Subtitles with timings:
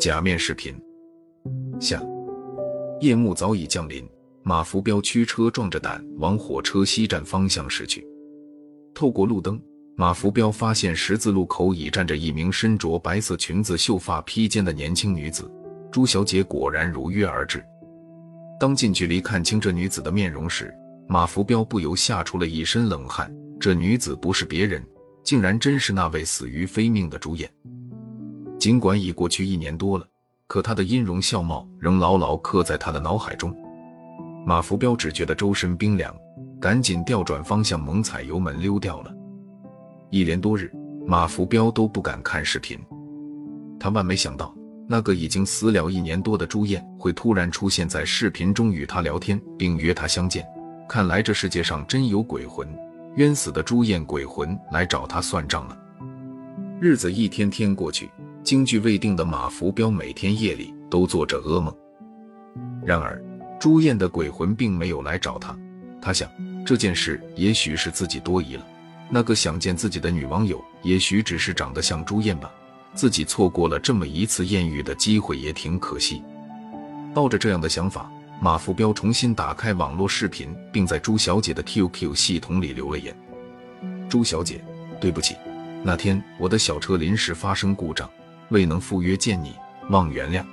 [0.00, 0.74] 假面视频
[1.80, 2.02] 下，
[3.00, 4.06] 夜幕早已降临，
[4.42, 8.06] 马福彪驱车壮着胆往火车西站方向驶去。
[8.94, 9.58] 透过路灯，
[9.96, 15.50] 马福彪发现十字路口已站着一名身着白色裙子、秀发披肩的年轻女子。
[15.90, 17.64] 朱小姐果然如约而至。
[18.60, 20.70] 当近距离看清这女子的面容时，
[21.08, 23.34] 马福彪不由吓出了一身冷汗。
[23.58, 24.84] 这女子不是别人，
[25.24, 27.50] 竟然真是那位死于非命的朱燕。
[28.58, 30.06] 尽管已过去一年多了，
[30.46, 33.52] 可她的音容笑貌仍牢牢刻在他的脑海中。
[34.46, 36.14] 马福彪只觉得周身冰凉，
[36.60, 39.12] 赶紧调转方向，猛踩油门溜掉了。
[40.10, 40.70] 一连多日，
[41.06, 42.78] 马福彪都不敢看视频。
[43.80, 44.54] 他万没想到，
[44.86, 50.46] 那个已经死了一年多的朱燕会突然出现在视频中与他聊天，并约他相见。
[50.86, 52.68] 看来这世界上真有鬼魂，
[53.16, 55.78] 冤死的朱燕鬼魂来找他算账了。
[56.80, 58.10] 日子一天天过去。
[58.44, 61.74] 惊惧未定的马福彪每天夜里都做着噩梦。
[62.84, 63.18] 然而，
[63.58, 65.56] 朱燕的鬼魂并没有来找他。
[65.98, 66.28] 他想，
[66.62, 68.66] 这件事也许是自己多疑了。
[69.08, 72.52] 那个想见自己的女网友，也许只是长得像朱燕吧。
[72.92, 76.22] 自己错过了这么一次艳遇的机会，也挺可惜。
[77.14, 83.16] 抱着这样的想法，马福彪重新打开网络视频，并在朱小姐的 QQ 系统里留了言
[84.08, 84.62] ：“朱小姐，
[85.00, 85.34] 对不起，
[85.82, 88.08] 那天我的小车临时发生故障。”
[88.50, 89.54] 未能赴约见你，
[89.88, 90.44] 望原谅。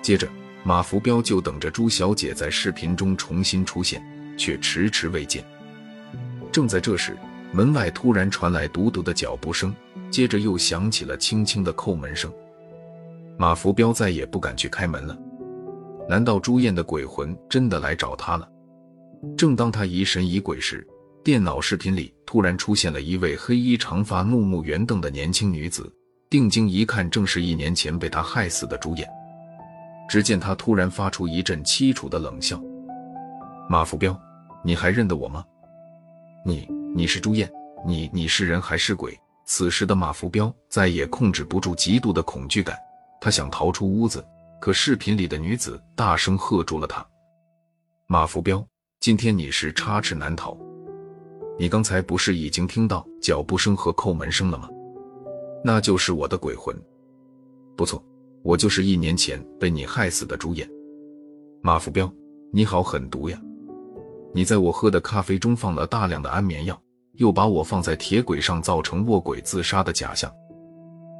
[0.00, 0.26] 接着，
[0.64, 4.02] 马福彪就等着朱小姐在视频中重新出现，
[4.38, 5.44] 却迟迟未见。
[6.50, 7.14] 正在这时，
[7.52, 9.74] 门外突然传来嘟嘟的脚步声，
[10.10, 12.32] 接着又响起了轻轻的叩门声。
[13.36, 15.16] 马福彪再也不敢去开门了。
[16.08, 18.48] 难道朱燕的鬼魂真的来找他了？
[19.36, 20.86] 正当他疑神疑鬼时，
[21.24, 25.90] 电脑视频里突然出现了一位黑衣长发、怒目圆瞪的年轻女子。
[26.28, 29.06] 定睛一看，正是一年前被他害死的朱燕。
[30.08, 32.60] 只见他突然发出一阵凄楚的冷笑
[33.68, 34.18] ：“马福彪，
[34.64, 35.44] 你还认得我吗？
[36.44, 37.50] 你，你是朱燕？
[37.86, 42.76] 你，你是人还是鬼？”此时的马福彪再也控制不住极度的恐惧感，
[43.20, 44.24] 他想逃出屋子，
[44.62, 47.04] 可视频里的女子大声喝住了他
[48.06, 48.64] ：“马福彪，
[49.00, 50.56] 今天你是插翅难逃。
[51.58, 54.68] 你刚才不是已经听到脚步声和叩门声了吗？”
[55.64, 56.80] 那就是我的鬼魂，
[57.76, 58.00] 不错，
[58.44, 60.70] 我就是一年前被你害死的主演。
[61.60, 62.08] 马福彪，
[62.52, 63.42] 你好狠毒呀！
[64.32, 66.80] 你在我喝的咖啡中放了大量的安眠药，
[67.14, 70.32] 又把我放在铁轨上，造成卧轨自杀的假象。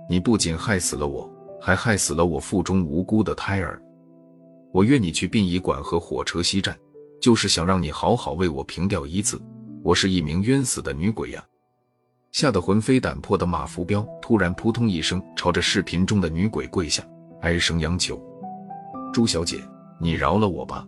[0.08, 1.28] 你不仅害死了我，
[1.64, 3.80] 还害死了我腹中无辜的胎儿。
[4.72, 6.76] 我约你去殡仪馆和火车西站，
[7.20, 9.40] 就是想让你好好为我凭吊一次。
[9.84, 11.44] 我是一名冤死的女鬼呀！
[12.32, 17.00] 吓得魂飞胆魄的马福彪突然扑通一声朝着视频中的女鬼跪下，
[17.42, 18.20] 哀声央求
[19.14, 19.62] ：“朱小姐，
[20.00, 20.84] 你饶了我吧！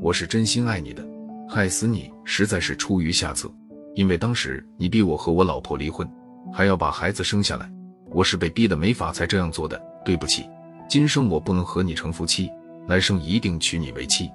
[0.00, 1.06] 我是真心爱你的，
[1.46, 3.52] 害死你实在是出于下策。
[3.94, 6.10] 因为当时你逼我和我老婆离婚，
[6.52, 7.70] 还要把孩子生下来，
[8.14, 9.78] 我是被逼的没法才这样做的。
[10.04, 10.48] 对不起，
[10.88, 12.48] 今生我不能和你成夫妻，
[12.86, 14.30] 来生一定娶你为妻。”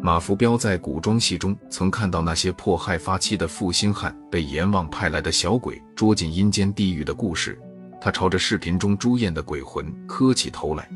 [0.00, 7.58] 马福彪在古装戏中曾看到那些迫害发妻的负心汉被阎王派来的小鬼捉进阴间地狱的故事，
[8.00, 10.88] 他朝着视频中朱燕的鬼魂磕起头来：“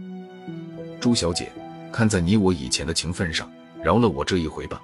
[1.00, 1.50] 朱小姐，
[1.90, 3.50] 看在你我以前的情分上，
[3.82, 4.80] 饶了我这一回吧。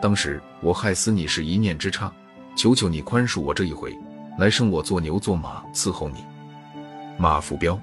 [0.00, 2.12] 当时我害死你是一念之差，
[2.56, 3.92] 求求你宽恕我这一回，
[4.38, 6.24] 来生我做牛做马伺候你。”
[7.18, 7.78] 马福彪，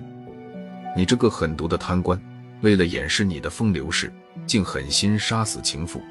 [0.96, 2.19] 你这个狠毒的贪官，
[2.62, 4.12] 为了掩饰你的风流事。
[4.47, 6.02] 竟狠心杀死情妇，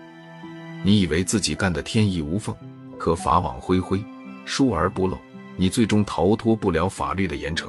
[0.85, 2.55] 你以为自己干的天衣无缝，
[2.97, 4.03] 可法网恢恢，
[4.47, 5.19] 疏而不漏，
[5.57, 7.67] 你最终逃脱不了法律的严惩。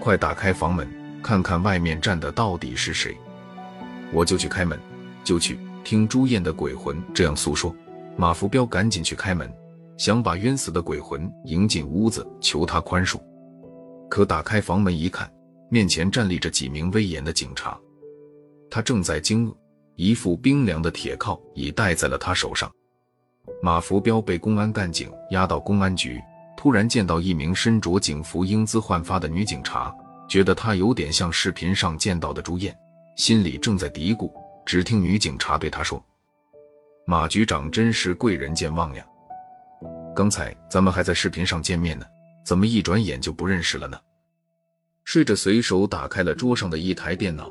[0.00, 0.90] 快打开房门，
[1.22, 3.16] 看看外面站的到底是谁，
[4.12, 4.80] 我就去开门，
[5.22, 7.72] 就去听朱燕的鬼魂这样诉说。
[8.16, 9.52] 马福彪赶紧去开门，
[10.00, 13.20] 想把冤死的鬼魂迎进屋子，求他宽恕。
[14.08, 15.30] 可打开房门一看，
[15.68, 17.78] 面前站立着几名威严的警察。
[18.70, 19.54] 他正在惊愕，
[19.96, 22.72] 一副冰凉的铁铐已戴在了他手上。
[23.62, 26.18] 马福彪被公安干警押到公安局，
[26.56, 29.94] 突然见到一名身着警服、英姿焕发的女警察，
[30.26, 32.74] 觉得她有点像视频上见到的朱燕，
[33.18, 34.32] 心里正在嘀咕。
[34.64, 36.02] 只听女警察对他说
[37.06, 39.06] ：“马局长真是贵人健忘呀！
[40.20, 42.04] 刚才咱们还在视频上见面呢，
[42.44, 43.98] 怎么一转眼就不认识了呢？”
[45.02, 47.50] 说着，随手打开了桌上的一台电脑。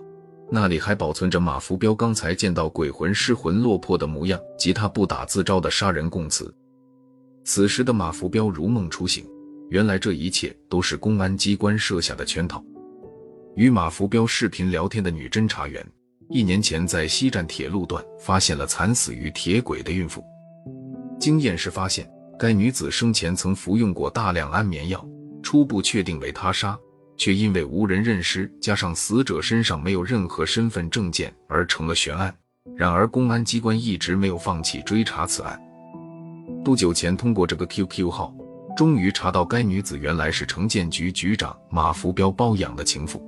[0.51, 6.53] 那里还保存着马福彪刚才见到鬼魂失魂落魄的模样及他不打自招的杀人供词。
[7.43, 9.25] 此时的马福彪如梦初醒，
[9.71, 12.63] 原来这一切都是公安机关设下的圈套。
[13.55, 15.83] 与马福彪视频聊天的女侦查员，
[16.29, 20.23] 一年前在西站铁路段发现了惨死于铁轨的孕妇。
[21.19, 22.07] 经验是发现
[22.39, 25.05] 该女子生前曾服用过大量安眠药，
[25.43, 26.79] 初步确定为他杀，
[27.17, 32.33] 却因为无人认尸，加上死者身上没有任何身份证件而成了悬案。
[32.77, 35.59] 然而，公安机关一直没有放弃追查此案。
[36.63, 38.33] 不久前，通过这个 QQ 号，
[38.77, 43.21] 终于查到该女子原来是城建局局长马福彪包养的情妇。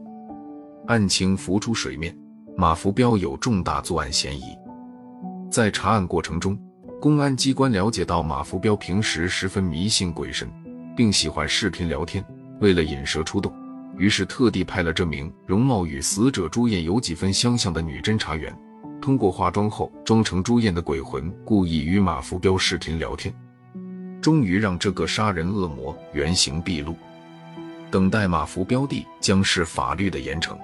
[0.88, 2.18] 案情浮出水面，
[2.56, 4.44] 马福彪有重大作案嫌疑。
[5.52, 6.58] 在查案过程中，
[7.02, 10.48] 公安机关了解到马福彪平时十分迷信鬼神，
[10.96, 12.24] 并喜欢视频聊天。
[12.60, 13.52] 为了引蛇出洞，
[13.98, 18.56] 于是特地派了这名容貌与死者朱艳有几分相像的女侦查员，
[19.02, 23.34] 通过化妆后装成朱艳的鬼魂，故意与马福彪视频聊天，
[24.22, 26.96] 终于让这个杀人恶魔原形毕露。
[27.90, 30.56] 等待马福彪的将是法律的严惩。